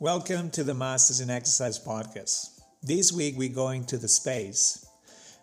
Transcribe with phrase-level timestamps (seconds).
[0.00, 2.60] Welcome to the Masters in Exercise podcast.
[2.82, 4.84] This week we're going to the space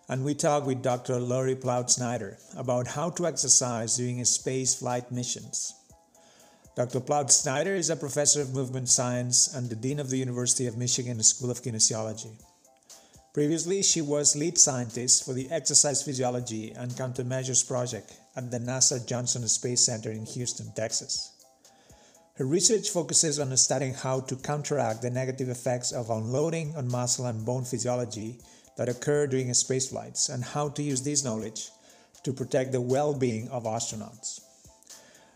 [0.08, 1.20] and we talk with Dr.
[1.20, 5.74] Lori Ploutz-Snyder about how to exercise during space flight missions.
[6.76, 7.00] Dr.
[7.00, 11.24] Ploutz-Snyder is a professor of movement science and the dean of the University of Michigan
[11.24, 12.38] School of Kinesiology.
[13.34, 19.08] Previously, she was lead scientist for the Exercise Physiology and Countermeasures Project at the NASA
[19.08, 21.32] Johnson Space Center in Houston, Texas.
[22.36, 27.28] Her research focuses on studying how to counteract the negative effects of unloading on muscle
[27.28, 28.38] and bone physiology
[28.76, 31.70] that occur during space flights and how to use this knowledge
[32.24, 34.42] to protect the well being of astronauts.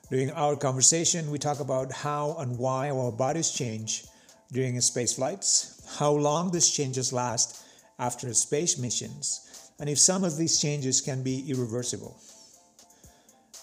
[0.09, 4.03] During our conversation, we talk about how and why our bodies change
[4.52, 7.64] during space flights, how long these changes last
[7.98, 12.18] after space missions, and if some of these changes can be irreversible.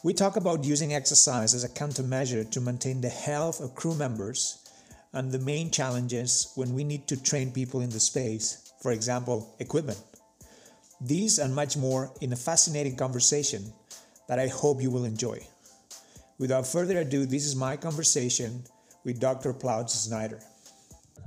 [0.05, 4.59] We talk about using exercise as a countermeasure to maintain the health of crew members
[5.13, 9.55] and the main challenges when we need to train people in the space, for example,
[9.61, 10.03] equipment.
[11.01, 13.73] These and much more in a fascinating conversation
[14.29, 15.47] that I hope you will enjoy.
[16.39, 18.65] Without further ado, this is my conversation
[19.05, 19.53] with Dr.
[19.53, 20.41] Ploutz-Snyder.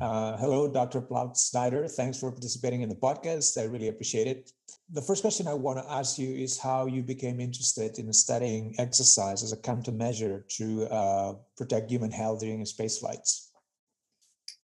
[0.01, 0.99] Uh, hello, Dr.
[0.99, 1.87] Ploutz-Snyder.
[1.87, 3.57] Thanks for participating in the podcast.
[3.57, 4.51] I really appreciate it.
[4.91, 8.75] The first question I want to ask you is how you became interested in studying
[8.77, 13.51] exercise as a countermeasure to uh, protect human health during space flights.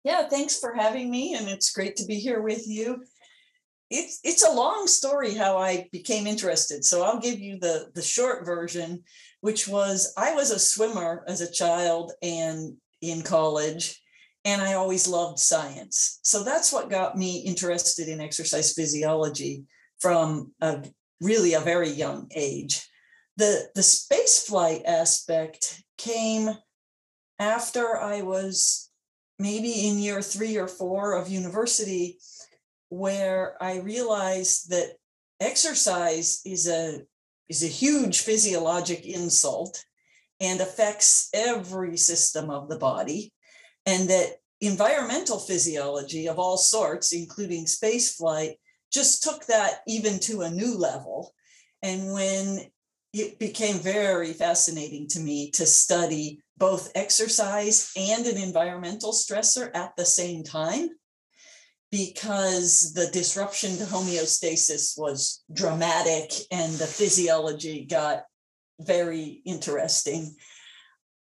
[0.04, 3.04] Yeah, thanks for having me, and it's great to be here with you.
[3.90, 8.02] It's it's a long story how I became interested, so I'll give you the the
[8.02, 9.02] short version,
[9.40, 14.02] which was I was a swimmer as a child and in college,
[14.44, 16.18] and I always loved science.
[16.22, 19.64] So that's what got me interested in exercise physiology
[20.00, 20.84] from a
[21.20, 22.86] really a very young age.
[23.36, 26.50] The, the space flight aspect came
[27.38, 28.90] after I was
[29.38, 32.18] maybe in year three or four of university,
[32.90, 34.94] where I realized that
[35.40, 37.02] exercise is a
[37.48, 39.84] is a huge physiologic insult
[40.40, 43.32] and affects every system of the body
[43.86, 48.56] and that environmental physiology of all sorts including space flight
[48.94, 51.34] just took that even to a new level.
[51.82, 52.60] And when
[53.12, 59.92] it became very fascinating to me to study both exercise and an environmental stressor at
[59.96, 60.90] the same time
[61.90, 68.24] because the disruption to homeostasis was dramatic and the physiology got
[68.80, 70.34] very interesting.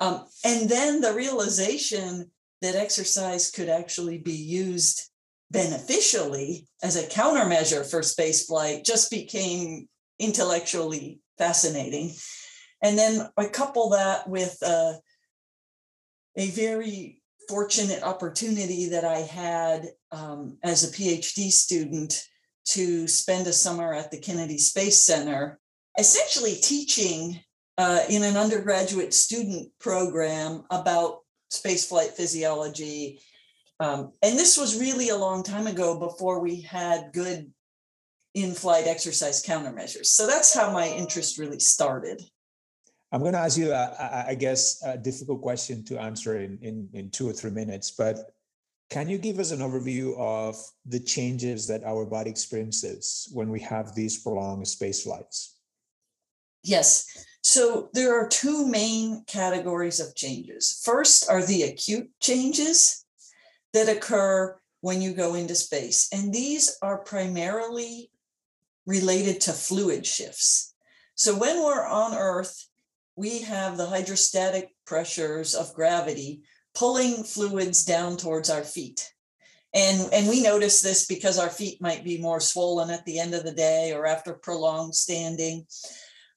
[0.01, 2.31] Um, and then the realization
[2.62, 5.11] that exercise could actually be used
[5.50, 9.87] beneficially as a countermeasure for spaceflight just became
[10.19, 12.15] intellectually fascinating.
[12.83, 14.95] And then I couple that with uh,
[16.37, 22.22] a very fortunate opportunity that I had um, as a PhD student
[22.65, 25.59] to spend a summer at the Kennedy Space Center,
[25.99, 27.41] essentially teaching
[27.77, 31.22] uh, in an undergraduate student program about
[31.53, 33.21] spaceflight physiology
[33.83, 37.51] um, and this was really a long time ago before we had good
[38.35, 40.07] in flight exercise countermeasures.
[40.07, 42.23] So that's how my interest really started.
[43.11, 46.89] I'm going to ask you, a, I guess, a difficult question to answer in, in,
[46.95, 48.19] in two or three minutes, but
[48.89, 53.61] can you give us an overview of the changes that our body experiences when we
[53.61, 55.59] have these prolonged space flights?
[56.63, 57.27] Yes.
[57.42, 60.80] So there are two main categories of changes.
[60.84, 63.03] First are the acute changes,
[63.72, 66.08] that occur when you go into space.
[66.12, 68.10] And these are primarily
[68.86, 70.75] related to fluid shifts.
[71.14, 72.69] So when we're on Earth,
[73.16, 76.42] we have the hydrostatic pressures of gravity
[76.74, 79.12] pulling fluids down towards our feet.
[79.74, 83.34] And, and we notice this because our feet might be more swollen at the end
[83.34, 85.66] of the day or after prolonged standing.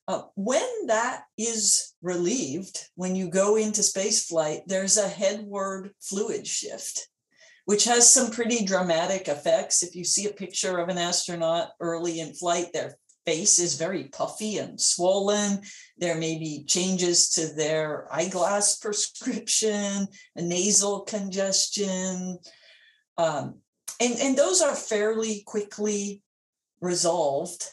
[0.07, 6.45] Uh, when that is relieved, when you go into space flight, there's a headward fluid
[6.45, 7.07] shift
[7.65, 9.83] which has some pretty dramatic effects.
[9.83, 14.05] If you see a picture of an astronaut early in flight, their face is very
[14.05, 15.61] puffy and swollen.
[15.97, 22.37] There may be changes to their eyeglass prescription, a nasal congestion.
[23.17, 23.55] Um,
[23.99, 26.21] and, and those are fairly quickly
[26.81, 27.67] resolved.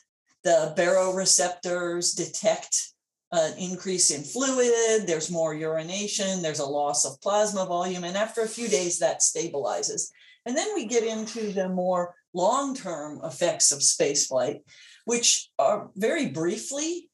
[0.45, 2.93] The baroreceptors detect
[3.33, 8.43] an increase in fluid, there's more urination, there's a loss of plasma volume, and after
[8.43, 10.11] a few days that stabilizes.
[10.45, 14.61] And then we get into the more long-term effects of spaceflight,
[15.05, 17.09] which are very briefly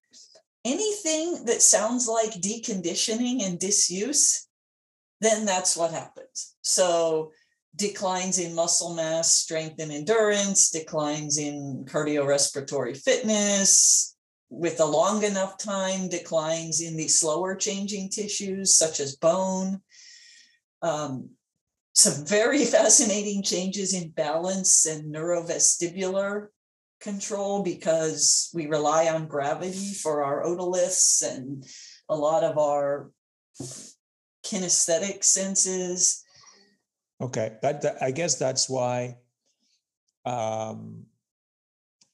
[0.65, 4.49] anything that sounds like deconditioning and disuse,
[5.21, 6.57] then that's what happens.
[6.63, 7.33] So
[7.77, 14.17] declines in muscle mass, strength and endurance, declines in cardiorespiratory fitness,
[14.51, 19.81] with a long enough time, declines in the slower changing tissues such as bone.
[20.83, 21.31] Um,
[21.95, 26.49] some very fascinating changes in balance and neurovestibular
[27.01, 31.65] control because we rely on gravity for our otoliths and
[32.09, 33.11] a lot of our
[34.45, 36.25] kinesthetic senses.
[37.21, 39.17] Okay, that, that I guess that's why
[40.25, 41.05] um,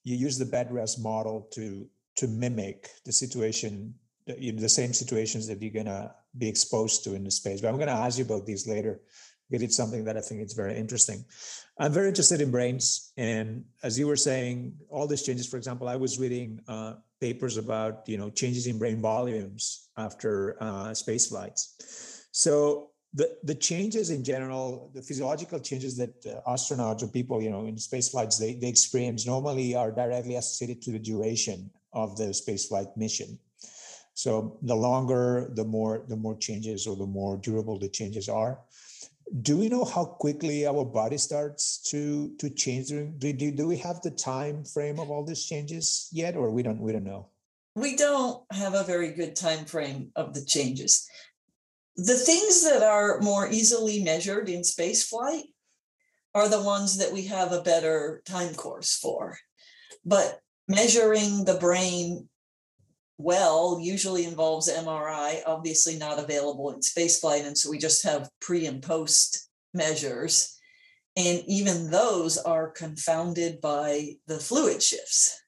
[0.02, 1.86] you use the bed rest model to
[2.16, 3.92] to mimic the situation,
[4.26, 7.60] you the same situations that you're gonna be exposed to in the space.
[7.60, 9.00] But I'm gonna ask you about these later.
[9.50, 11.22] Because it's something that I think it's very interesting.
[11.78, 15.46] I'm very interested in brains, and as you were saying, all these changes.
[15.46, 20.56] For example, I was reading uh, papers about you know changes in brain volumes after
[20.62, 22.26] uh, space flights.
[22.32, 27.50] So the the changes in general, the physiological changes that uh, astronauts or people you
[27.50, 32.16] know in space flights they they experience normally are directly associated to the duration of
[32.16, 33.38] the space flight mission.
[34.14, 38.58] So the longer, the more the more changes or the more durable the changes are.
[39.42, 43.76] Do we know how quickly our body starts to to change do, do, do we
[43.78, 47.28] have the time frame of all these changes yet or we don't we don't know?
[47.76, 51.08] We don't have a very good time frame of the changes
[51.96, 55.44] the things that are more easily measured in space flight
[56.34, 59.36] are the ones that we have a better time course for
[60.04, 62.28] but measuring the brain
[63.18, 67.46] well usually involves MRI, obviously not available in spaceflight.
[67.46, 70.58] And so we just have pre and post measures.
[71.16, 75.40] And even those are confounded by the fluid shifts.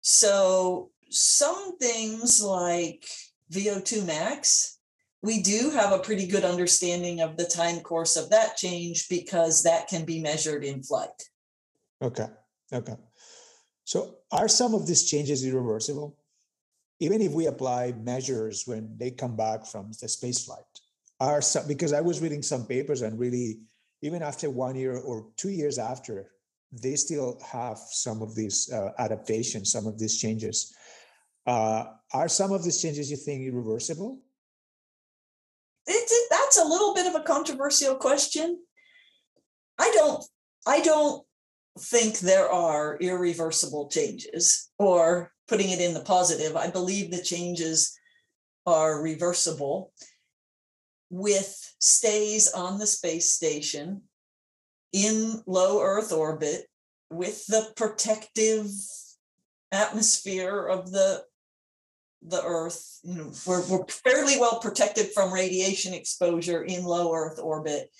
[0.00, 3.06] So some things like
[3.52, 4.78] VO2 max,
[5.22, 9.62] we do have a pretty good understanding of the time course of that change because
[9.62, 11.22] that can be measured in flight.
[12.02, 12.26] Okay.
[12.72, 12.94] Okay.
[13.84, 16.16] So are some of these changes irreversible?
[17.00, 20.64] Even if we apply measures when they come back from the space flight,
[21.20, 23.60] are some, because I was reading some papers and really,
[24.02, 26.30] even after one year or two years after,
[26.70, 30.74] they still have some of these uh, adaptations, some of these changes.
[31.48, 34.18] Uh, are some of these changes you think irreversible?
[35.86, 38.58] That's a little bit of a controversial question.
[39.78, 40.22] I don't.
[40.66, 41.24] I don't
[41.78, 47.98] think there are irreversible changes, or putting it in the positive, I believe the changes
[48.66, 49.92] are reversible
[51.08, 54.02] with stays on the space station
[54.92, 56.66] in low Earth orbit
[57.10, 58.66] with the protective
[59.72, 61.24] atmosphere of the
[62.26, 67.38] the earth you know we're, we're fairly well protected from radiation exposure in low earth
[67.40, 67.90] orbit.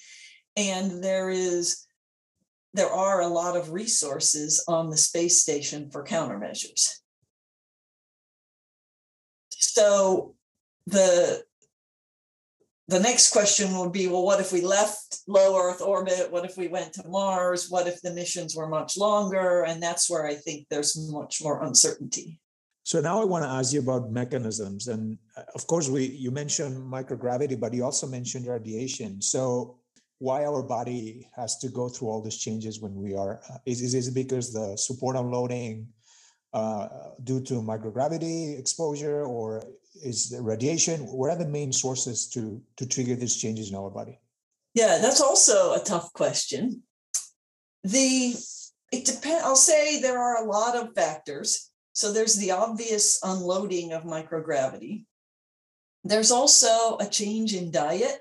[0.57, 1.87] And there is
[2.75, 6.97] there are a lot of resources on the space station for countermeasures.
[9.51, 10.35] So
[10.87, 11.45] the
[12.89, 16.33] the next question would be well what if we left low earth orbit?
[16.33, 17.71] What if we went to mars?
[17.71, 19.63] What if the missions were much longer?
[19.63, 22.41] And that's where i think there's much more uncertainty
[22.89, 26.31] so now i want to ask you about mechanisms and uh, of course we you
[26.31, 29.21] mentioned microgravity but you also mentioned radiation.
[29.21, 29.77] So
[30.21, 34.15] why our body has to go through all these changes when we are uh, it
[34.15, 35.89] because the support unloading
[36.55, 36.89] uh,
[37.25, 39.63] due to microgravity exposure or
[40.03, 41.01] is the radiation?
[41.19, 44.19] What are the main sources to to trigger these changes in our body?
[44.73, 46.83] Yeah that's also a tough question.
[47.85, 48.35] The
[48.91, 51.68] it depends i'll say there are a lot of factors
[51.99, 55.05] so there's the obvious unloading of microgravity
[56.05, 58.21] there's also a change in diet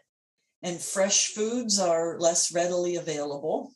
[0.63, 3.71] and fresh foods are less readily available.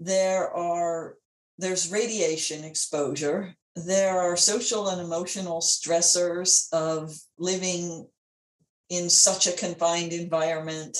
[0.00, 1.16] There are
[1.58, 3.54] there's radiation exposure.
[3.76, 8.06] There are social and emotional stressors of living
[8.90, 10.98] in such a confined environment.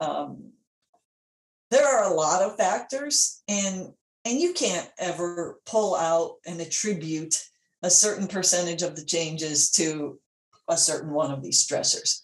[0.00, 0.52] Um,
[1.70, 3.88] there are a lot of factors, and
[4.24, 7.42] and you can't ever pull out and attribute
[7.82, 10.18] a certain percentage of the changes to
[10.68, 12.22] a certain one of these stressors.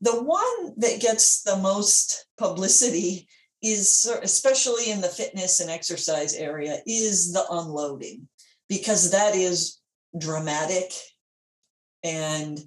[0.00, 3.28] The one that gets the most publicity
[3.62, 8.28] is, especially in the fitness and exercise area, is the unloading,
[8.68, 9.80] because that is
[10.18, 10.92] dramatic
[12.02, 12.60] and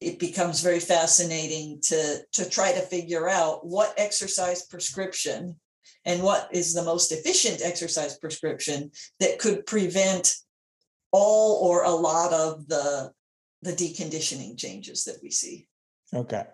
[0.00, 5.56] it becomes very fascinating to, to try to figure out what exercise prescription
[6.04, 8.90] and what is the most efficient exercise prescription
[9.20, 10.36] that could prevent
[11.12, 13.12] all or a lot of the
[13.62, 15.68] the deconditioning changes that we see.
[16.12, 16.44] Okay.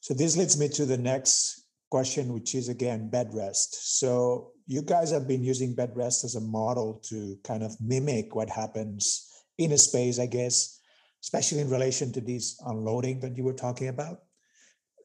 [0.00, 3.98] So this leads me to the next question, which is again bed rest.
[3.98, 8.34] So you guys have been using bed rest as a model to kind of mimic
[8.34, 10.80] what happens in a space, I guess,
[11.22, 14.20] especially in relation to this unloading that you were talking about.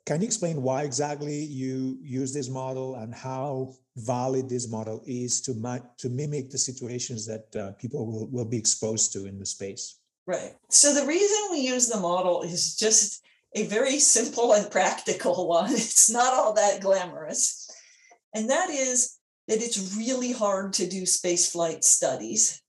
[0.10, 5.40] Can you explain why exactly you use this model and how valid this model is
[5.42, 5.54] to,
[6.00, 10.00] to mimic the situations that uh, people will, will be exposed to in the space?
[10.26, 10.56] Right.
[10.72, 13.22] So the reason we use the model is just
[13.54, 15.74] a very simple and practical one.
[15.74, 17.70] It's not all that glamorous.
[18.34, 22.64] And that is that it's really hard to do space flight studies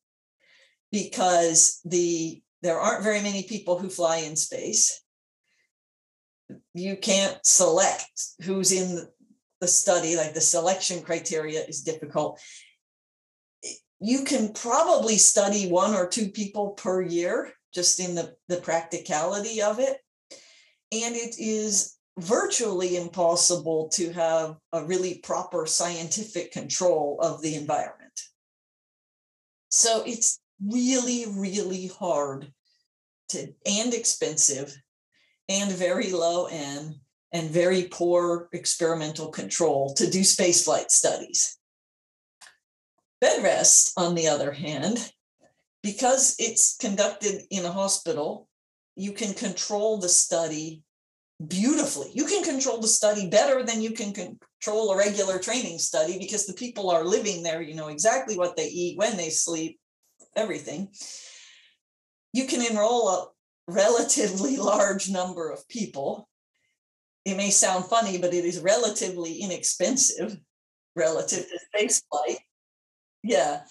[0.93, 5.01] because the there aren't very many people who fly in space
[6.75, 8.11] you can't select
[8.43, 9.07] who's in
[9.61, 12.41] the study, like the selection criteria is difficult.
[14.01, 19.61] You can probably study one or two people per year, just in the, the practicality
[19.61, 19.99] of it.
[20.93, 28.19] And it is virtually impossible to have a really proper scientific control of the environment.
[29.69, 32.53] So it's really, really hard
[33.29, 34.77] to and expensive
[35.51, 36.95] and very low end
[37.33, 41.59] and very poor experimental control to do spaceflight studies.
[43.21, 45.13] Bed rest, on the other hand,
[45.83, 48.49] because it's conducted in a hospital,
[48.97, 50.83] you can control the study
[51.47, 52.11] beautifully.
[52.15, 56.47] You can control the study better than you can control a regular training study because
[56.47, 59.81] the people are living there, you know exactly what they eat, when they sleep,
[60.37, 60.89] everything.
[62.33, 63.27] You can enroll a
[63.73, 66.29] relatively large number of people.
[67.25, 70.37] It may sound funny, but it is relatively inexpensive
[70.97, 72.39] relative to space flight.
[73.23, 73.63] Yeah.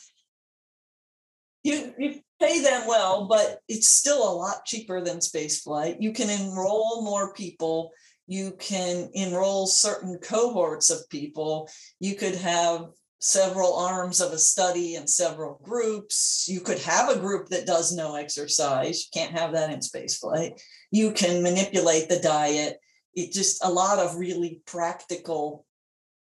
[1.64, 5.98] You, you pay them well, but it's still a lot cheaper than space flight.
[6.00, 7.92] You can enroll more people.
[8.28, 11.70] You can enroll certain cohorts of people.
[12.00, 16.48] You could have several arms of a study and several groups.
[16.50, 19.06] You could have a group that does no exercise.
[19.06, 20.60] You can't have that in spaceflight.
[20.92, 22.80] You can manipulate the diet.
[23.14, 25.66] It just a lot of really practical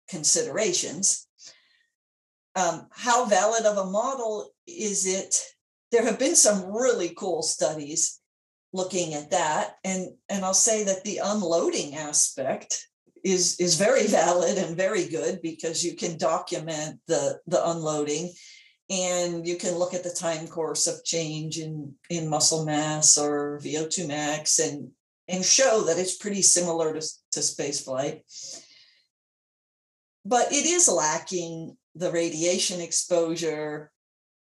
[0.10, 1.28] considerations.
[2.56, 5.42] Um, how valid of a model is it?
[5.92, 8.22] There have been some really cool studies
[8.74, 9.76] looking at that.
[9.84, 12.88] And, and I'll say that the unloading aspect
[13.26, 18.32] is is very valid and very good because you can document the the unloading
[18.90, 23.60] and you can look at the time course of change in in muscle mass or
[23.64, 24.92] VO2 max and
[25.28, 27.02] and show that it's pretty similar to,
[27.32, 28.22] to space flight.
[30.24, 33.92] But it is lacking the radiation exposure,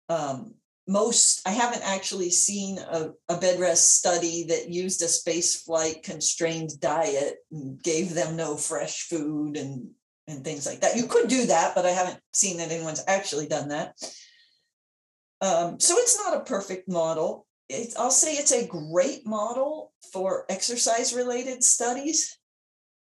[0.10, 0.54] um,
[0.88, 6.04] most i haven't actually seen a, a bed rest study that used a space flight
[6.04, 9.89] constrained diet and gave them no fresh food and
[10.27, 10.98] and things like that.
[10.98, 13.94] You could do that but i haven't seen that anyone's actually done that.
[15.42, 17.46] Um, so it's not a perfect model.
[17.68, 22.38] It's, i'll say it's a great model for exercise related studies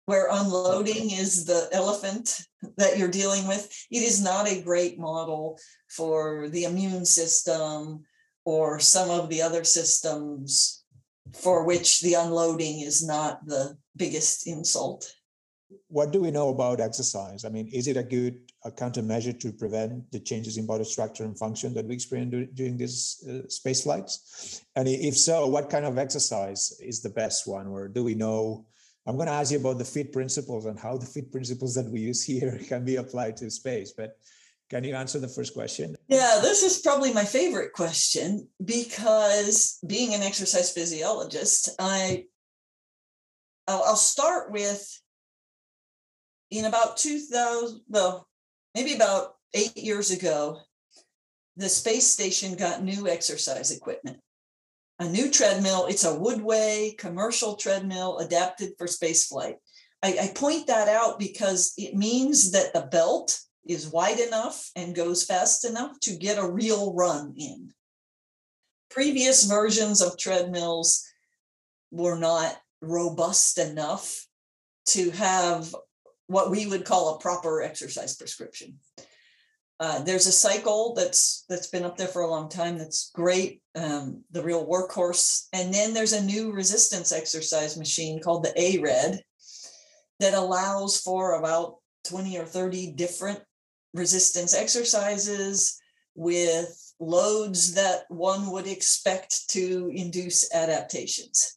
[0.08, 2.40] where unloading is the elephant
[2.78, 3.68] that you're dealing with.
[3.90, 5.58] It is not a great model
[5.90, 8.06] for the immune system
[8.46, 10.82] or some of the other systems
[11.34, 15.12] for which the unloading is not the biggest insult.
[15.88, 17.44] What do we know about exercise?
[17.44, 21.24] I mean, is it a good a countermeasure to prevent the changes in body structure
[21.24, 24.64] and function that we experience during these uh, space flights?
[24.74, 27.66] And if so, what kind of exercise is the best one?
[27.66, 28.64] Or do we know
[29.08, 31.86] I'm going to ask you about the fit principles and how the fit principles that
[31.86, 33.92] we use here can be applied to space.
[33.96, 34.18] But
[34.68, 35.96] can you answer the first question?
[36.08, 42.26] Yeah, this is probably my favorite question because being an exercise physiologist, I
[43.66, 45.00] I'll start with
[46.50, 48.28] in about 2000, well,
[48.74, 50.60] maybe about eight years ago,
[51.56, 54.18] the space station got new exercise equipment
[54.98, 55.86] a new treadmill.
[55.86, 59.56] It's a Woodway commercial treadmill adapted for spaceflight.
[60.02, 64.94] I, I point that out because it means that the belt is wide enough and
[64.94, 67.72] goes fast enough to get a real run in.
[68.90, 71.04] Previous versions of treadmills
[71.90, 74.26] were not robust enough
[74.86, 75.74] to have
[76.26, 78.78] what we would call a proper exercise prescription.
[79.80, 83.62] Uh, there's a cycle that's that's been up there for a long time that's great
[83.76, 89.20] um, the real workhorse and then there's a new resistance exercise machine called the ARED
[90.18, 91.76] that allows for about
[92.08, 93.40] 20 or 30 different
[93.94, 95.78] resistance exercises
[96.14, 101.56] with loads that one would expect to induce adaptations.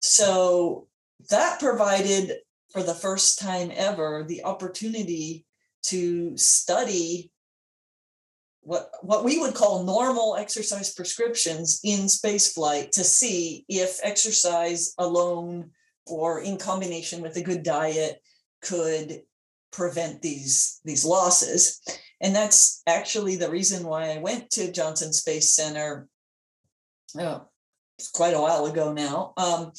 [0.00, 0.88] So
[1.30, 2.38] that provided,
[2.72, 5.46] for the first time ever, the opportunity
[5.84, 7.30] to study
[8.62, 15.70] what, what we would call normal exercise prescriptions in spaceflight to see if exercise alone
[16.06, 18.20] or in combination with a good diet
[18.62, 19.20] could
[19.70, 21.80] prevent these, these losses.
[22.20, 26.08] And that's actually the reason why I went to Johnson Space Center
[27.18, 27.48] oh,
[28.14, 29.34] quite a while ago now.
[29.36, 29.72] Um,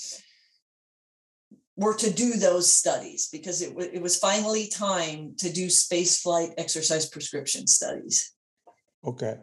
[1.78, 6.22] were to do those studies because it, w- it was finally time to do space
[6.22, 8.34] flight exercise prescription studies.
[9.04, 9.36] Okay.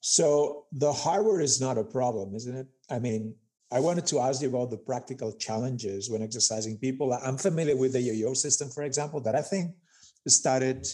[0.00, 2.66] So the hardware is not a problem, isn't it?
[2.90, 3.34] I mean,
[3.70, 7.12] I wanted to ask you about the practical challenges when exercising people.
[7.12, 9.72] I'm familiar with the yo-yo system, for example, that I think
[10.26, 10.86] started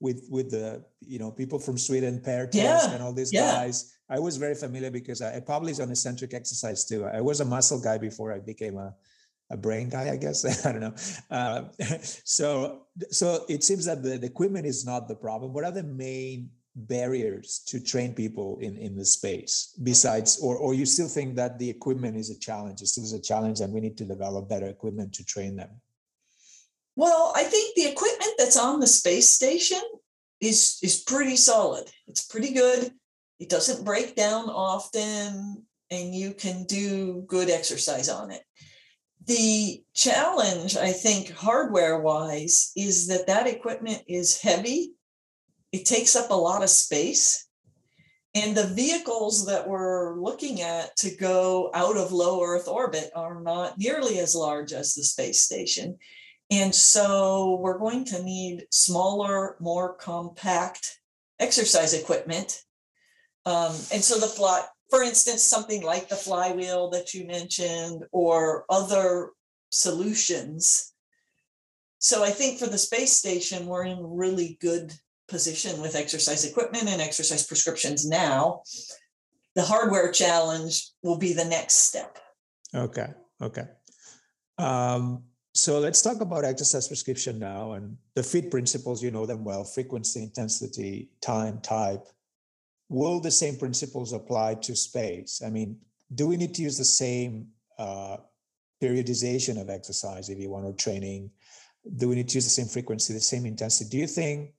[0.00, 3.52] with with the you know people from Sweden, Per Yeah, and all these yeah.
[3.52, 3.94] guys.
[4.08, 7.04] I was very familiar because I, I probably on eccentric exercise too.
[7.04, 8.94] I was a muscle guy before I became a
[9.50, 10.44] a brain guy, I guess.
[10.66, 10.94] I don't know.
[11.30, 11.64] Uh,
[12.24, 15.52] so so it seems that the, the equipment is not the problem.
[15.52, 20.72] What are the main barriers to train people in in the space besides or or
[20.72, 23.70] you still think that the equipment is a challenge it still is a challenge and
[23.74, 25.68] we need to develop better equipment to train them
[26.96, 29.80] Well, I think the equipment that's on the space station
[30.40, 31.88] is is pretty solid.
[32.06, 32.92] It's pretty good.
[33.38, 38.42] It doesn't break down often, and you can do good exercise on it.
[39.26, 44.92] The challenge, I think, hardware wise, is that that equipment is heavy.
[45.70, 47.46] It takes up a lot of space.
[48.34, 53.40] And the vehicles that we're looking at to go out of low Earth orbit are
[53.42, 55.98] not nearly as large as the space station.
[56.50, 61.00] And so we're going to need smaller, more compact
[61.38, 62.62] exercise equipment.
[63.44, 68.66] Um, and so the fly, for instance, something like the flywheel that you mentioned, or
[68.68, 69.30] other
[69.70, 70.92] solutions.
[71.98, 74.92] So I think for the space station, we're in really good
[75.28, 78.64] position with exercise equipment and exercise prescriptions now.
[79.54, 82.18] The hardware challenge will be the next step.
[82.74, 83.08] okay
[83.40, 83.64] okay
[84.58, 85.24] um,
[85.54, 89.64] so let's talk about exercise prescription now and the fit principles you know them well
[89.64, 92.04] frequency intensity time type
[92.92, 95.42] will the same principles apply to space?
[95.44, 95.78] I mean
[96.14, 98.18] do we need to use the same uh,
[98.82, 101.30] periodization of exercise if you want or training?
[101.96, 103.90] Do we need to use the same frequency the same intensity?
[103.90, 104.52] Do you think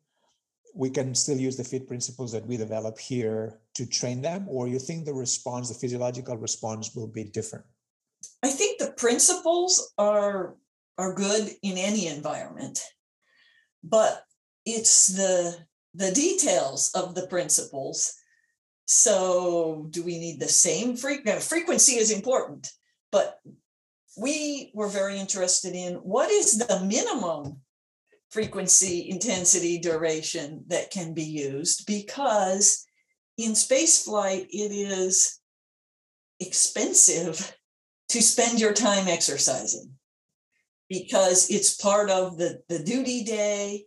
[0.76, 4.68] we can still use the fit principles that we develop here to train them or
[4.68, 7.66] you think the response the physiological response will be different?
[8.42, 10.56] I think the principles are
[10.98, 12.80] are good in any environment,
[13.84, 14.24] but
[14.66, 15.58] it's the
[15.94, 18.14] the details of the principles.
[18.86, 21.48] So, do we need the same frequency?
[21.48, 22.70] Frequency is important,
[23.12, 23.40] but
[24.18, 27.62] we were very interested in what is the minimum
[28.30, 32.86] frequency, intensity, duration that can be used because
[33.38, 35.40] in space flight it is
[36.40, 37.56] expensive
[38.10, 39.92] to spend your time exercising
[40.90, 43.86] because it's part of the, the duty day.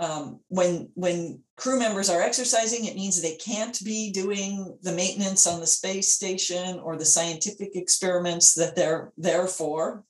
[0.00, 5.46] Um, when when crew members are exercising, it means they can't be doing the maintenance
[5.46, 10.04] on the space station or the scientific experiments that they're there for.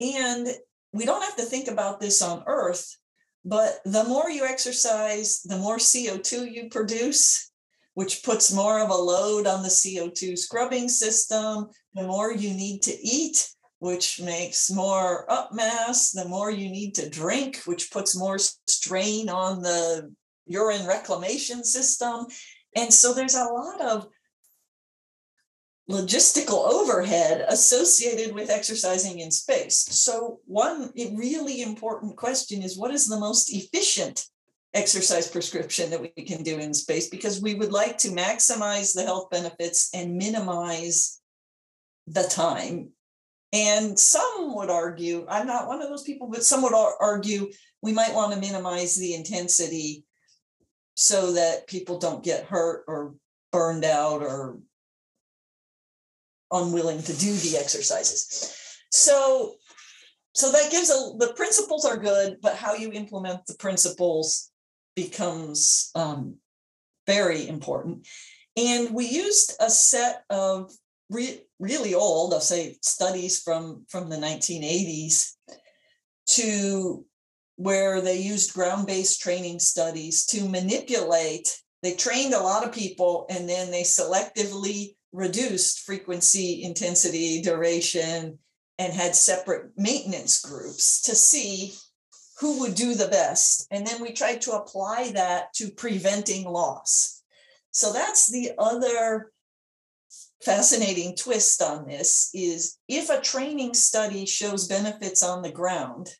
[0.00, 0.46] And
[0.92, 2.96] we don't have to think about this on Earth,
[3.44, 7.50] but the more you exercise, the more CO2 you produce,
[7.94, 12.82] which puts more of a load on the CO2 scrubbing system, the more you need
[12.82, 18.16] to eat, which makes more up mass, the more you need to drink, which puts
[18.16, 20.12] more strain on the
[20.46, 22.26] urine reclamation system.
[22.74, 24.08] And so there's a lot of
[25.90, 29.78] logistical overhead associated with exercising in space.
[29.78, 34.26] So, one really important question is what is the most efficient
[34.74, 37.08] exercise prescription that we can do in space?
[37.08, 41.20] Because we would like to maximize the health benefits and minimize
[42.06, 42.90] the time.
[43.52, 47.50] And some would argue, I'm not one of those people, but some would argue
[47.82, 50.04] we might want to minimize the intensity
[50.96, 53.14] so that people don't get hurt or
[53.52, 54.58] burned out or
[56.50, 58.54] unwilling to do the exercises.
[58.90, 59.54] So
[60.34, 64.50] so that gives a the principles are good, but how you implement the principles
[64.94, 66.36] becomes um,
[67.06, 68.06] very important.
[68.56, 70.72] And we used a set of
[71.10, 75.32] re- really old, I'll say, studies from from the 1980s
[76.28, 77.04] to
[77.56, 81.56] where they used ground based training studies to manipulate.
[81.82, 88.38] They trained a lot of people and then they selectively reduced frequency, intensity, duration,
[88.78, 91.72] and had separate maintenance groups to see
[92.40, 93.66] who would do the best.
[93.70, 97.22] And then we tried to apply that to preventing loss.
[97.70, 99.32] So that's the other
[100.42, 106.10] fascinating twist on this is if a training study shows benefits on the ground,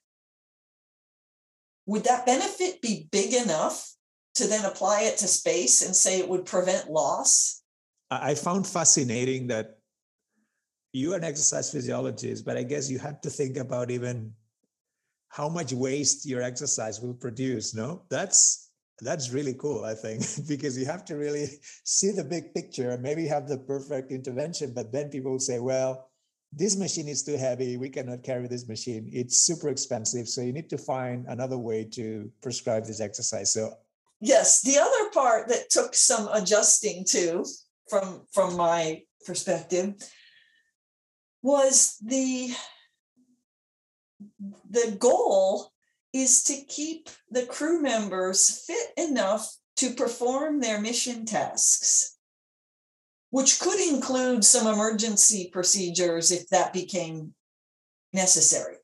[1.87, 3.93] would that benefit be big enough
[4.35, 7.63] to then apply it to space and say it would prevent loss?
[8.11, 9.79] I found fascinating that
[10.93, 14.33] you're an exercise physiologist, but I guess you had to think about even
[15.29, 17.75] how much waste your exercise will produce.
[17.75, 18.66] No, that's
[19.01, 19.85] that's really cool.
[19.85, 21.47] I think because you have to really
[21.85, 24.73] see the big picture and maybe have the perfect intervention.
[24.75, 26.11] But then people say, well,
[26.53, 27.77] this machine is too heavy.
[27.77, 29.11] We cannot carry this machine.
[29.13, 30.29] It's super expensive.
[30.29, 33.53] So you need to find another way to prescribe this exercise.
[33.53, 33.75] So
[34.21, 37.45] yes, the other part that took some adjusting to
[37.91, 39.95] from from my perspective
[41.43, 42.55] was the
[44.71, 45.73] the goal
[46.23, 52.15] is to keep the crew members fit enough to perform their mission tasks
[53.31, 57.35] which could include some emergency procedures if that became
[58.13, 58.77] necessary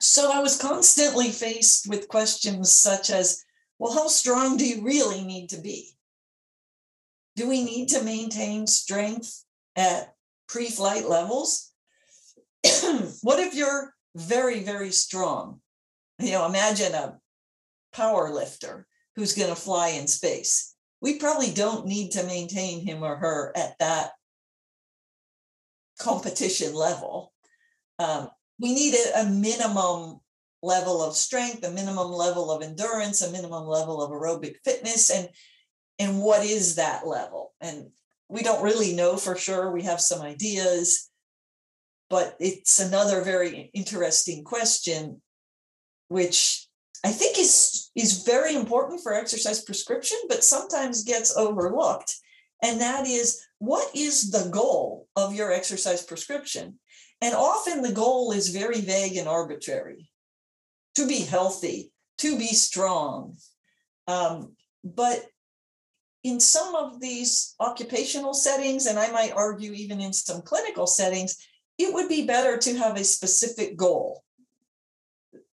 [0.00, 3.44] so i was constantly faced with questions such as
[3.78, 5.96] well how strong do you really need to be
[7.36, 10.14] do we need to maintain strength at
[10.48, 11.72] pre flight levels?
[13.22, 15.61] what if you're very, very strong?
[16.22, 17.18] You know, imagine a
[17.92, 20.74] power lifter who's going to fly in space.
[21.00, 24.12] We probably don't need to maintain him or her at that
[25.98, 27.32] competition level.
[27.98, 30.20] Um, we need a, a minimum
[30.62, 35.28] level of strength, a minimum level of endurance, a minimum level of aerobic fitness, and
[35.98, 37.88] and what is that level and
[38.28, 41.10] we don't really know for sure we have some ideas
[42.10, 45.20] but it's another very interesting question
[46.12, 46.68] which
[47.04, 52.14] i think is is very important for exercise prescription but sometimes gets overlooked.
[52.64, 56.78] And that is what is the goal of your exercise prescription?
[57.20, 60.10] And often the goal is very vague and arbitrary.
[60.96, 63.36] To be healthy to be strong.
[64.06, 64.52] Um,
[64.84, 65.24] but
[66.22, 71.36] in some of these occupational settings, and I might argue even in some clinical settings,
[71.78, 74.22] it would be better to have a specific goal.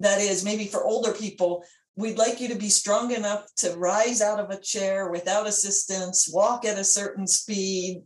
[0.00, 1.64] That is, maybe for older people,
[1.96, 6.30] we'd like you to be strong enough to rise out of a chair without assistance,
[6.32, 8.02] walk at a certain speed.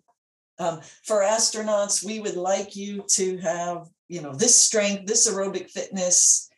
[0.59, 5.71] Um, for astronauts, we would like you to have, you know, this strength, this aerobic
[5.71, 6.49] fitness.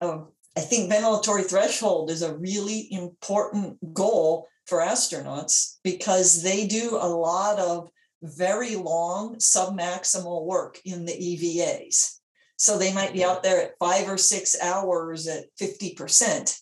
[0.00, 6.98] Um, I think ventilatory threshold is a really important goal for astronauts because they do
[7.00, 7.90] a lot of
[8.22, 12.15] very long submaximal work in the EVAs.
[12.56, 16.58] So they might be out there at five or six hours at 50%.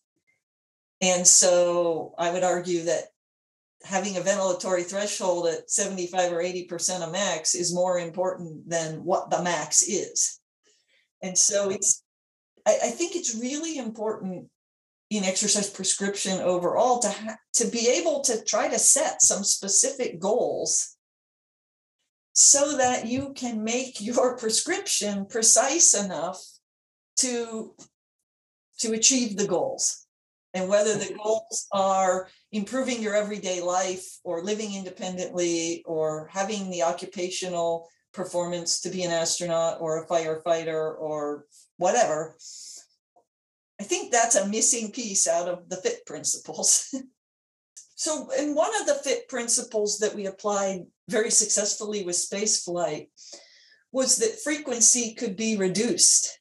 [1.00, 3.04] And so I would argue that
[3.85, 9.30] having a ventilatory threshold at 75 or 80% of max is more important than what
[9.30, 10.40] the max is.
[11.22, 12.02] And so it's,
[12.66, 14.48] I, I think it's really important
[15.11, 20.18] in exercise prescription overall to ha- to be able to try to set some specific
[20.18, 20.93] goals
[22.35, 26.42] so that you can make your prescription precise enough
[27.16, 27.75] to
[28.81, 30.05] to achieve the goals
[30.53, 36.83] and whether the goals are improving your everyday life or living independently or having the
[36.83, 42.35] occupational performance to be an astronaut or a firefighter or whatever
[43.81, 46.94] I think that's a missing piece out of the FIT principles.
[47.97, 53.11] so, and one of the FIT principles that we applied very successfully with space flight
[53.93, 56.40] was that frequency could be reduced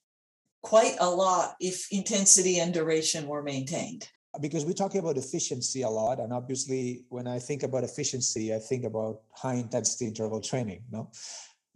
[0.63, 4.07] quite a lot if intensity and duration were maintained.
[4.41, 8.57] Because we're talking about efficiency a lot, and obviously, when I think about efficiency, I
[8.57, 11.11] think about high intensity interval training, no?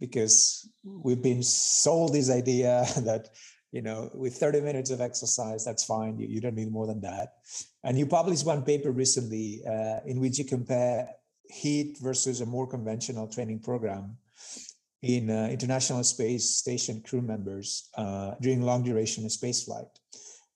[0.00, 3.28] Because we've been sold this idea that
[3.70, 6.18] you know, with 30 minutes of exercise, that's fine.
[6.18, 7.34] You, you don't need more than that.
[7.84, 11.08] And you published one paper recently uh, in which you compare
[11.52, 14.16] HIIT versus a more conventional training program
[15.02, 19.86] in uh, International Space Station crew members uh, during long duration space flight.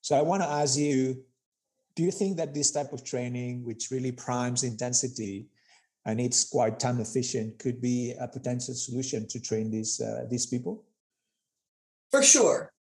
[0.00, 1.22] So I want to ask you,
[1.94, 5.48] do you think that this type of training, which really primes intensity
[6.04, 10.46] and it's quite time efficient, could be a potential solution to train these uh, these
[10.46, 10.84] people?
[12.10, 12.72] For sure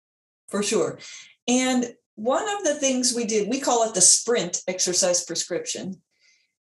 [0.52, 1.00] for sure.
[1.48, 6.02] And one of the things we did, we call it the sprint exercise prescription.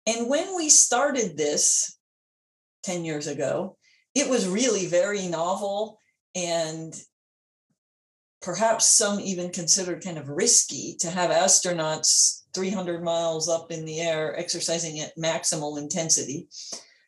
[0.06, 1.98] And when we started this
[2.84, 3.78] 10 years ago,
[4.14, 6.00] it was really very novel
[6.36, 6.94] and
[8.42, 14.00] perhaps some even considered kind of risky to have astronauts 300 miles up in the
[14.00, 16.48] air exercising at maximal intensity.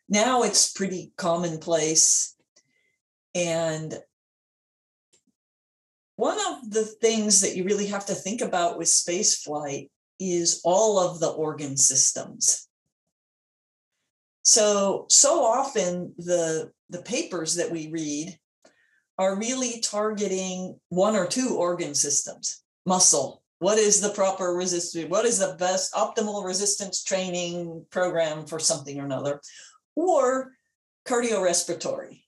[0.09, 2.35] Now it's pretty commonplace.
[3.35, 3.99] And
[6.15, 10.61] one of the things that you really have to think about with space flight is
[10.63, 12.66] all of the organ systems.
[14.47, 18.39] So, so often the, the papers that we read
[19.17, 23.43] are really targeting one or two organ systems muscle.
[23.59, 25.09] What is the proper resistance?
[25.09, 29.41] What is the best optimal resistance training program for something or another?
[29.97, 30.53] Or
[31.05, 32.21] cardiorespiratory.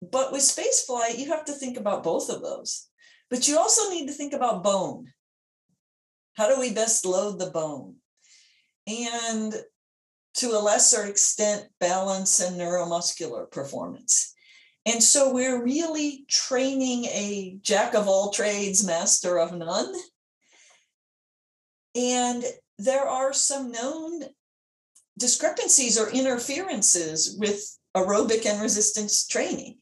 [0.00, 2.88] But with spaceflight, you have to think about both of those.
[3.28, 5.12] But you also need to think about bone.
[6.32, 7.96] How do we best load the bone?
[8.86, 9.54] And
[10.34, 14.34] to a lesser extent, balance and neuromuscular performance.
[14.86, 19.94] And so we're really training a jack of all trades, master of none.
[21.94, 22.44] And
[22.78, 24.24] there are some known
[25.16, 29.78] discrepancies or interferences with aerobic and resistance training.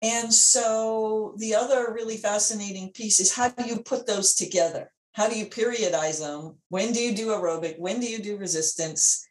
[0.00, 4.92] And so the other really fascinating piece is how do you put those together?
[5.12, 6.56] How do you periodize them?
[6.68, 7.78] When do you do aerobic?
[7.78, 9.26] When do you do resistance?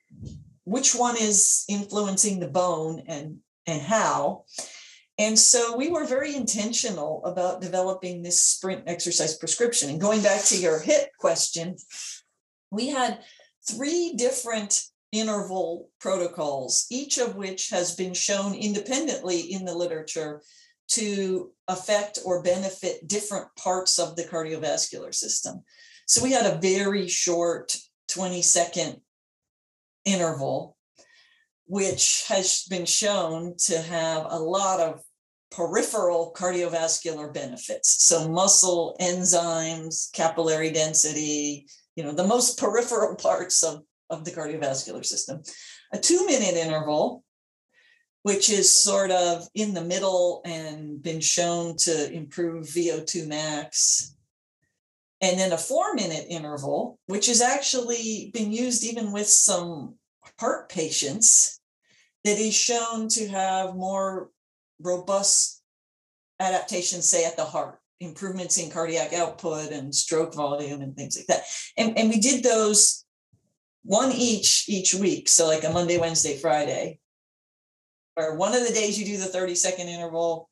[0.64, 4.46] Which one is influencing the bone and, and how?
[5.18, 9.90] And so we were very intentional about developing this sprint exercise prescription.
[9.90, 11.76] And going back to your HIT question,
[12.72, 13.20] we had
[13.68, 20.42] three different interval protocols, each of which has been shown independently in the literature
[20.92, 25.64] to affect or benefit different parts of the cardiovascular system.
[26.06, 27.78] So we had a very short
[28.10, 28.98] 20 second
[30.04, 30.76] interval,
[31.66, 35.02] which has been shown to have a lot of
[35.52, 38.04] peripheral cardiovascular benefits.
[38.04, 45.06] So muscle, enzymes, capillary density, you know, the most peripheral parts of, of the cardiovascular
[45.06, 45.42] system.
[45.94, 47.24] A two minute interval
[48.24, 54.16] which is sort of in the middle and been shown to improve VO2 max.
[55.22, 59.96] And then a four minute interval, which has actually been used even with some
[60.40, 61.60] heart patients,
[62.24, 64.30] that is shown to have more
[64.80, 65.62] robust
[66.40, 71.28] adaptations, say at the heart, improvements in cardiac output and stroke volume and things like
[71.28, 71.44] that.
[71.78, 73.06] And, and we did those
[73.84, 75.28] one each each week.
[75.28, 77.00] So like a Monday, Wednesday, Friday
[78.18, 80.50] or one of the days you do the 30 second interval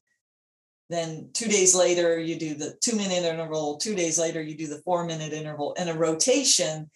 [0.90, 4.68] then two days later you do the two minute interval two days later you do
[4.68, 6.90] the four minute interval and a rotation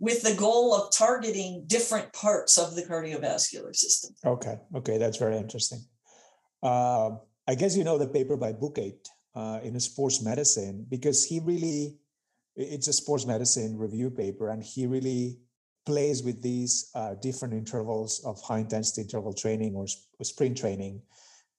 [0.00, 4.14] with the goal of targeting different parts of the cardiovascular system.
[4.24, 5.84] Okay okay that's very interesting.
[6.62, 7.10] Uh,
[7.46, 11.98] i guess you know the paper by Buchheit uh, in sports medicine because he really
[12.56, 15.38] it's a sports medicine review paper and he really
[15.86, 19.86] plays with these uh, different intervals of high intensity interval training or,
[20.18, 21.02] or, sprint training.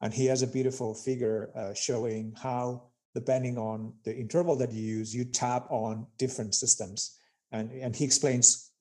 [0.02, 2.84] And he has a beautiful figure uh, showing how,
[3.14, 7.18] depending on the interval that you use, you tap on different systems.
[7.52, 8.72] And, and he explains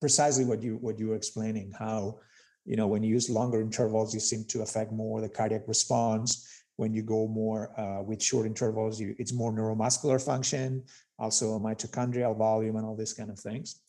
[0.00, 2.20] precisely what you what you were explaining, how
[2.66, 6.62] you know when you use longer intervals, you seem to affect more the cardiac response.
[6.76, 10.82] When you go more uh, with short intervals, you, it's more neuromuscular function
[11.18, 13.80] also mitochondrial volume and all these kind of things.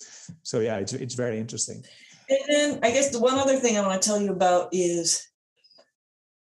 [0.44, 1.84] So yeah, it's it's very interesting.
[2.30, 5.28] And then I guess the one other thing I want to tell you about is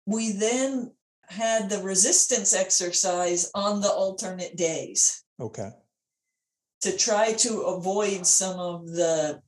[0.06, 0.92] we then
[1.28, 5.22] had the resistance exercise on the alternate days.
[5.40, 5.70] Okay.
[6.82, 9.40] To try to avoid some of the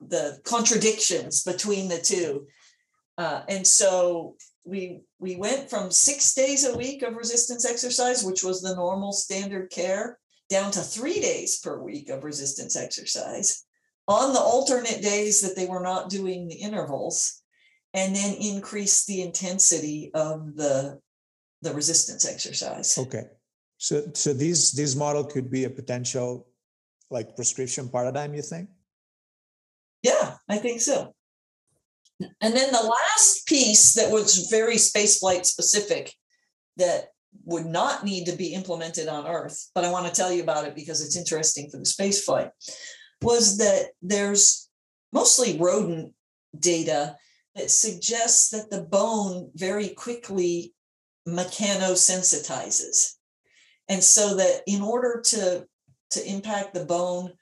[0.00, 2.46] the contradictions between the two.
[3.16, 8.44] Uh, and so we we went from six days a week of resistance exercise, which
[8.44, 13.64] was the normal standard care, down to three days per week of resistance exercise
[14.06, 17.42] on the alternate days that they were not doing the intervals,
[17.92, 20.98] and then increase the intensity of the
[21.62, 22.96] the resistance exercise.
[22.96, 23.24] Okay.
[23.76, 26.46] So so these these model could be a potential
[27.10, 28.68] like prescription paradigm, you think?
[30.02, 31.14] Yeah, I think so.
[32.20, 36.12] And then the last piece that was very spaceflight specific
[36.76, 37.08] that
[37.44, 40.66] would not need to be implemented on Earth, but I want to tell you about
[40.66, 42.50] it because it's interesting for the spaceflight,
[43.22, 44.68] was that there's
[45.12, 46.12] mostly rodent
[46.58, 47.16] data
[47.54, 50.74] that suggests that the bone very quickly
[51.26, 53.14] mechanosensitizes.
[53.88, 55.66] And so that in order to,
[56.10, 57.32] to impact the bone,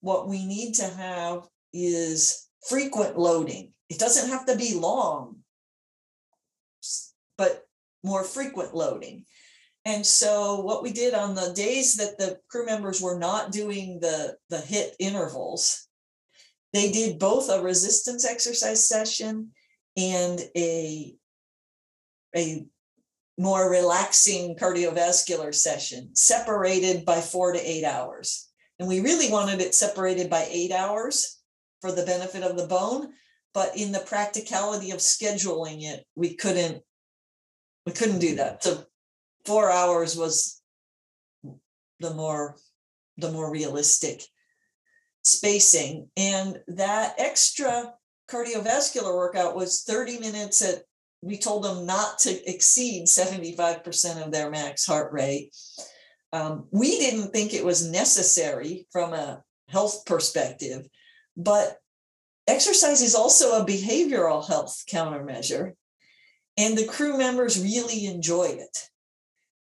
[0.00, 3.72] what we need to have is frequent loading.
[3.90, 5.36] It doesn't have to be long,
[7.36, 7.66] but
[8.02, 9.24] more frequent loading.
[9.84, 13.98] And so what we did on the days that the crew members were not doing
[14.00, 15.88] the, the HIIT intervals,
[16.72, 19.50] they did both a resistance exercise session
[19.96, 21.16] and a,
[22.36, 22.66] a
[23.38, 28.48] more relaxing cardiovascular session separated by four to eight hours.
[28.78, 31.40] And we really wanted it separated by eight hours
[31.80, 33.12] for the benefit of the bone.
[33.52, 36.82] But in the practicality of scheduling it, we couldn't
[37.86, 38.62] we couldn't do that.
[38.62, 38.84] So
[39.44, 40.62] four hours was
[41.98, 42.56] the more
[43.16, 44.22] the more realistic
[45.22, 46.08] spacing.
[46.16, 47.94] And that extra
[48.30, 50.82] cardiovascular workout was 30 minutes at,
[51.22, 55.54] we told them not to exceed 75% of their max heart rate.
[56.32, 60.86] Um, we didn't think it was necessary from a health perspective,
[61.36, 61.76] but
[62.50, 65.72] exercise is also a behavioral health countermeasure.
[66.56, 68.88] And the crew members really enjoyed it.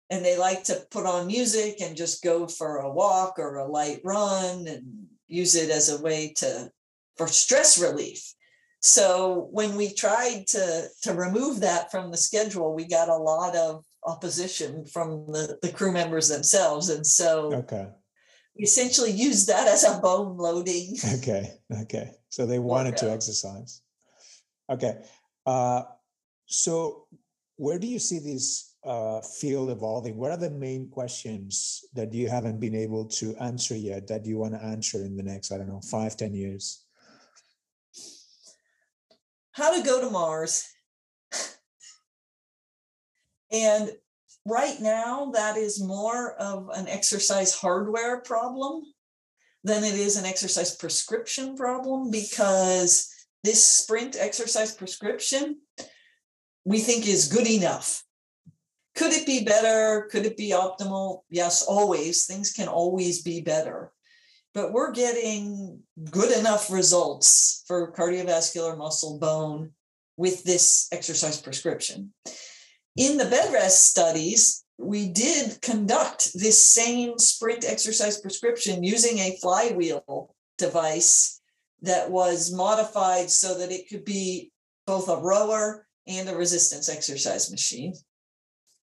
[0.08, 3.66] And they like to put on music and just go for a walk or a
[3.66, 6.70] light run and use it as a way to
[7.16, 8.34] for stress relief.
[8.80, 13.56] So when we tried to to remove that from the schedule, we got a lot
[13.56, 16.88] of opposition from the, the crew members themselves.
[16.88, 17.88] And so okay.
[18.56, 20.96] we essentially used that as a bone loading.
[21.16, 21.52] Okay.
[21.82, 22.12] Okay.
[22.36, 23.08] So they wanted workout.
[23.08, 23.80] to exercise.
[24.68, 24.98] Okay.
[25.46, 25.84] Uh,
[26.44, 27.06] so
[27.56, 30.18] where do you see this uh, field evolving?
[30.18, 34.36] What are the main questions that you haven't been able to answer yet that you
[34.36, 36.84] want to answer in the next, I don't know, five, ten years?
[39.52, 40.62] How to go to Mars.
[43.50, 43.92] and
[44.44, 48.82] right now, that is more of an exercise hardware problem
[49.66, 53.12] than it is an exercise prescription problem because
[53.44, 55.58] this sprint exercise prescription
[56.64, 58.02] we think is good enough
[58.96, 60.08] could it be better?
[60.10, 61.20] Could it be optimal?
[61.28, 62.24] Yes, always.
[62.24, 63.92] Things can always be better.
[64.54, 69.72] But we're getting good enough results for cardiovascular muscle bone
[70.16, 72.14] with this exercise prescription.
[72.96, 79.36] In the bed rest studies, we did conduct this same sprint exercise prescription using a
[79.40, 81.40] flywheel device
[81.82, 84.50] that was modified so that it could be
[84.86, 87.94] both a rower and a resistance exercise machine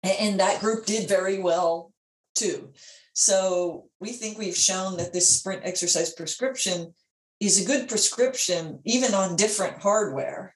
[0.02, 1.92] and that group did very well
[2.34, 2.72] too.
[3.14, 6.94] So we think we've shown that this sprint exercise prescription
[7.40, 10.54] is a good prescription even on different hardware.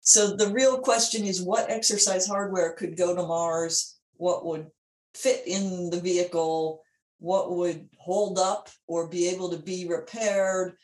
[0.00, 3.97] So the real question is what exercise hardware could go to Mars?
[4.18, 4.66] What would
[5.14, 6.82] fit in the vehicle?
[7.18, 10.74] What would hold up or be able to be repaired?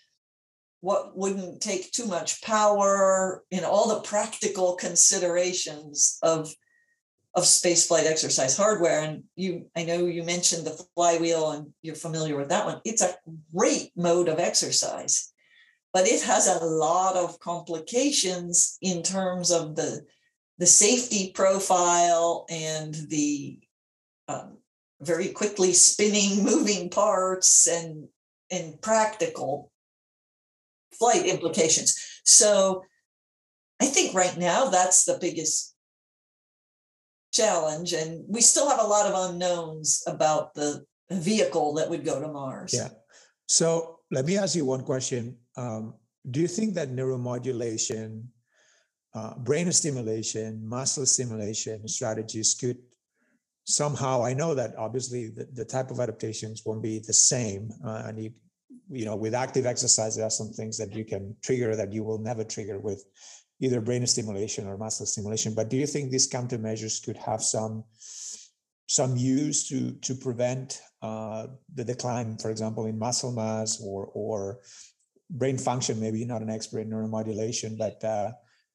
[0.80, 3.44] What wouldn't take too much power?
[3.50, 6.52] In all the practical considerations of
[7.34, 9.00] of spaceflight exercise hardware.
[9.00, 12.80] And you, I know you mentioned the flywheel and you're familiar with that one.
[12.84, 13.16] It's a
[13.54, 15.32] great mode of exercise,
[15.92, 20.06] but it has a lot of complications in terms of the,
[20.58, 23.58] the safety profile and the
[24.28, 24.58] um,
[25.00, 28.08] very quickly spinning, moving parts and,
[28.50, 29.70] and practical
[30.92, 31.96] flight implications.
[32.24, 32.84] So
[33.80, 35.74] I think right now that's the biggest
[37.32, 42.20] challenge and we still have a lot of unknowns about the vehicle that would go
[42.20, 42.72] to mars.
[42.72, 42.90] Yeah.
[43.48, 45.36] So let me ask you one question.
[45.56, 45.94] Um,
[46.30, 48.24] do you think that neuromodulation
[49.14, 52.78] uh, brain stimulation muscle stimulation strategies could
[53.64, 58.02] somehow i know that obviously the, the type of adaptations won't be the same uh,
[58.06, 58.30] and you
[58.90, 62.04] you know with active exercise there are some things that you can trigger that you
[62.04, 63.04] will never trigger with
[63.60, 65.54] either brain stimulation or muscle stimulation.
[65.54, 67.84] But do you think these countermeasures could have some
[68.86, 74.60] some use to to prevent uh, the decline, for example, in muscle mass or or
[75.30, 76.00] brain function?
[76.00, 78.32] Maybe not an expert in neuromodulation, but uh,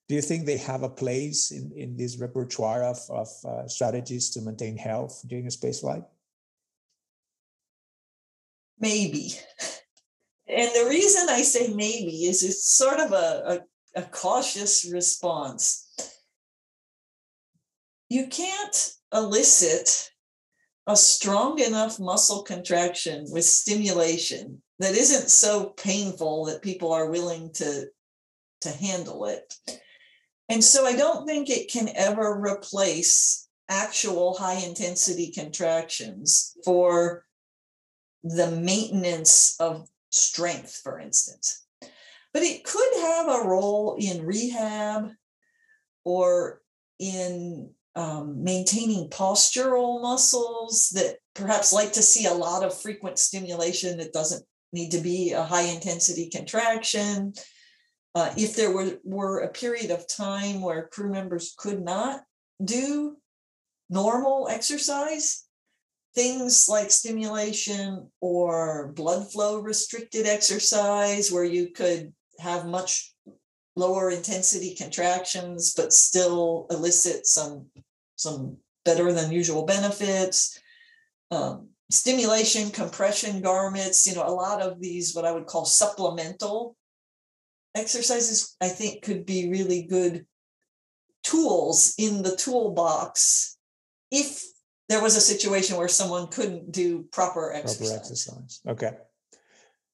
[0.10, 4.30] do you think they have a place in, in this repertoire of, of uh, strategies
[4.32, 6.04] to maintain health during a space flight?
[8.80, 9.32] Maybe.
[10.48, 13.60] And the reason I say maybe is it's sort of a, a
[13.96, 15.88] a cautious response.
[18.10, 20.12] You can't elicit
[20.88, 27.52] a strong enough muscle contraction with stimulation that isn't so painful that people are willing
[27.54, 27.88] to,
[28.62, 29.54] to handle it.
[30.50, 37.24] And so I don't think it can ever replace actual high intensity contractions for
[38.24, 41.66] the maintenance of strength, for instance.
[42.34, 45.12] But it could have a role in rehab
[46.04, 46.62] or
[46.98, 53.98] in um, maintaining postural muscles that perhaps like to see a lot of frequent stimulation
[53.98, 54.44] that doesn't
[54.74, 57.34] need to be a high intensity contraction.
[58.16, 62.22] Uh, if there were, were a period of time where crew members could not
[62.64, 63.18] do
[63.90, 65.46] normal exercise,
[66.16, 73.14] things like stimulation or blood flow restricted exercise, where you could have much
[73.76, 77.68] lower intensity contractions, but still elicit some,
[78.16, 80.60] some better than usual benefits.
[81.32, 86.76] Um, stimulation, compression garments, you know, a lot of these, what I would call supplemental
[87.76, 90.26] exercises, I think could be really good
[91.24, 93.58] tools in the toolbox
[94.12, 94.44] if
[94.88, 97.90] there was a situation where someone couldn't do proper exercise.
[97.90, 98.62] Proper exercise.
[98.68, 98.92] Okay.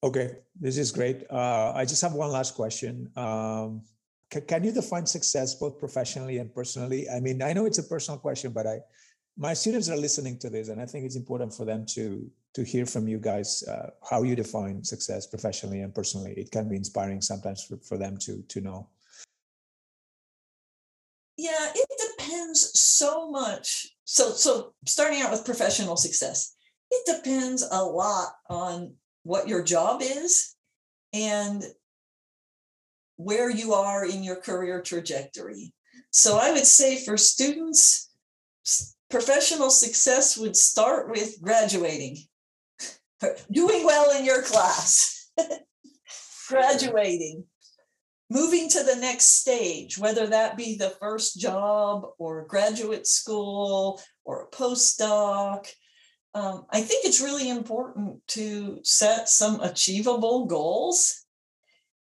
[0.03, 1.23] Okay, this is great.
[1.31, 3.09] Uh, I just have one last question.
[3.15, 3.81] Um,
[4.29, 7.09] can, can you define success both professionally and personally?
[7.09, 8.81] I mean, I know it's a personal question, but I,
[9.35, 12.63] my students are listening to this, and I think it's important for them to to
[12.63, 16.33] hear from you guys uh, how you define success professionally and personally.
[16.37, 18.89] It can be inspiring sometimes for, for them to to know.
[21.37, 23.89] Yeah, it depends so much.
[24.05, 26.55] So so starting out with professional success,
[26.89, 30.55] it depends a lot on what your job is
[31.13, 31.63] and
[33.17, 35.73] where you are in your career trajectory.
[36.11, 38.09] So I would say for students,
[39.09, 42.17] professional success would start with graduating,
[43.51, 45.29] doing well in your class,
[46.49, 47.43] graduating,
[48.29, 54.43] moving to the next stage, whether that be the first job or graduate school or
[54.43, 55.67] a postdoc.
[56.33, 61.25] Um, I think it's really important to set some achievable goals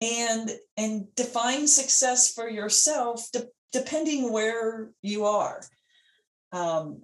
[0.01, 5.61] and and define success for yourself de- depending where you are.
[6.51, 7.01] Um,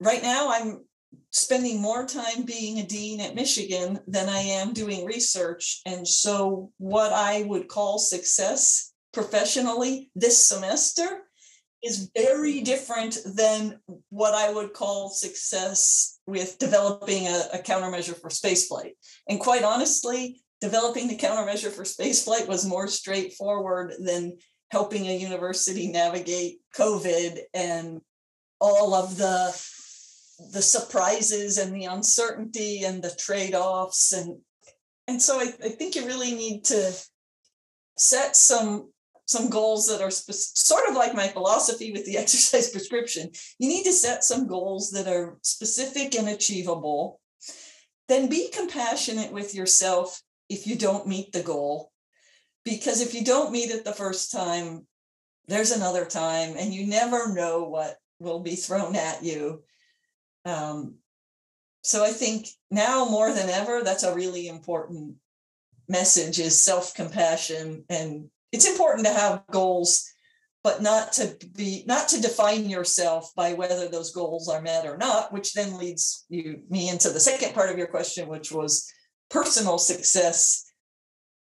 [0.00, 0.84] right now, I'm
[1.30, 5.80] spending more time being a dean at Michigan than I am doing research.
[5.86, 11.22] And so, what I would call success professionally this semester
[11.82, 18.28] is very different than what I would call success with developing a, a countermeasure for
[18.28, 18.92] spaceflight.
[19.28, 24.38] And quite honestly, developing the countermeasure for spaceflight was more straightforward than
[24.70, 28.00] helping a university navigate COVID and
[28.60, 29.50] all of the
[30.52, 34.38] the surprises and the uncertainty and the trade-offs and
[35.08, 36.92] and so I, I think you really need to
[37.98, 38.90] set some
[39.26, 43.30] some goals that are spe- sort of like my philosophy with the exercise prescription.
[43.58, 47.20] You need to set some goals that are specific and achievable.
[48.08, 51.92] Then be compassionate with yourself if you don't meet the goal.
[52.64, 54.86] Because if you don't meet it the first time
[55.48, 59.62] there's another time and you never know what will be thrown at you
[60.44, 60.94] um,
[61.82, 65.14] so i think now more than ever that's a really important
[65.88, 70.08] message is self-compassion and it's important to have goals
[70.64, 74.96] but not to be not to define yourself by whether those goals are met or
[74.96, 78.90] not which then leads you me into the second part of your question which was
[79.28, 80.72] personal success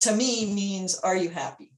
[0.06, 1.72] to me means are you happy?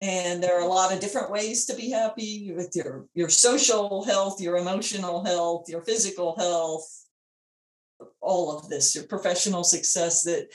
[0.00, 4.04] And there are a lot of different ways to be happy with your, your social
[4.04, 6.88] health, your emotional health, your physical health,
[8.20, 10.48] all of this, your professional success, that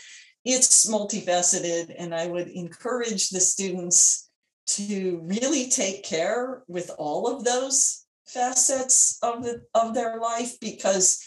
[0.46, 1.94] it's multifaceted.
[1.98, 4.30] And I would encourage the students
[4.66, 11.22] to really take care with all of those facets of the of their life because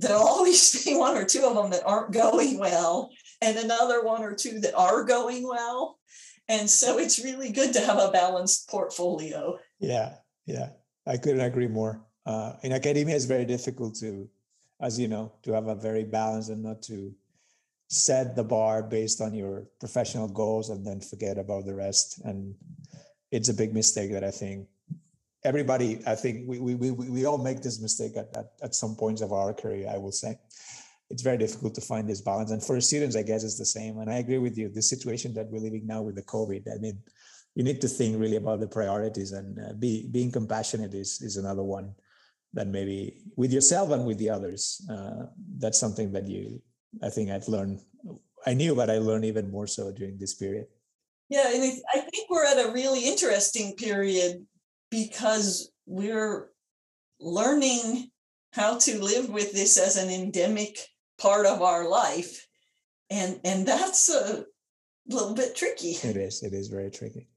[0.00, 3.10] there'll always be one or two of them that aren't going well
[3.40, 5.99] and another one or two that are going well
[6.50, 9.58] and so it's really good to have a balanced portfolio.
[9.78, 10.16] Yeah
[10.50, 10.70] yeah.
[11.06, 12.00] I couldn't agree more.
[12.26, 14.28] Uh, in academia it's very difficult to
[14.80, 17.12] as you know to have a very balanced and not to
[17.88, 22.20] set the bar based on your professional goals and then forget about the rest.
[22.24, 22.54] And
[23.30, 24.66] it's a big mistake that i think
[25.44, 28.94] everybody, I think we, we, we, we all make this mistake at, at, at some
[28.94, 30.38] points of our career, I will say.
[31.10, 32.50] It's very difficult to find this balance.
[32.52, 33.98] And for students, I guess it's the same.
[33.98, 34.68] And I agree with you.
[34.68, 36.98] The situation that we're living now with the COVID, I mean,
[37.54, 41.36] you need to think really about the priorities and uh, be, being compassionate is, is
[41.36, 41.94] another one
[42.52, 44.80] that maybe with yourself and with the others.
[44.90, 45.26] Uh,
[45.58, 46.62] that's something that you,
[47.02, 47.80] I think I've learned.
[48.46, 50.66] I knew, but I learned even more so during this period.
[51.28, 51.62] Yeah, and
[51.94, 54.46] I think we're at a really interesting period
[54.90, 56.50] because we're
[57.20, 58.10] learning
[58.52, 60.76] how to live with this as an endemic
[61.20, 62.46] part of our life.
[63.10, 64.44] And and that's a
[65.06, 65.92] little bit tricky.
[66.02, 66.42] It is.
[66.42, 67.28] It is very tricky.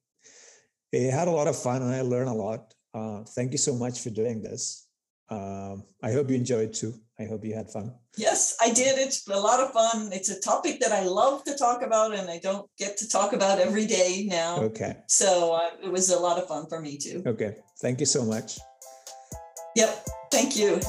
[0.94, 2.74] I had a lot of fun and I learned a lot.
[2.94, 4.88] Uh, thank you so much for doing this.
[5.30, 6.94] Um, I hope you enjoyed too.
[7.20, 7.94] I hope you had fun.
[8.18, 9.00] Yes, I did.
[9.00, 10.12] It's a lot of fun.
[10.12, 13.34] It's a topic that I love to talk about, and I don't get to talk
[13.34, 14.58] about every day now.
[14.58, 14.98] Okay.
[15.08, 17.24] So uh, it was a lot of fun for me too.
[17.26, 17.56] Okay.
[17.82, 18.60] Thank you so much.
[19.76, 20.06] Yep.
[20.32, 20.80] Thank you.